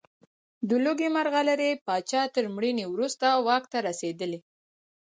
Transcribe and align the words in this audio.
د 0.67 0.69
لوګي 0.85 1.09
مرغلرې 1.15 1.69
پاچا 1.85 2.21
تر 2.35 2.43
مړینې 2.55 2.85
وروسته 2.89 3.25
واک 3.45 3.63
ته 3.71 3.77
رسېدلی. 3.87 4.39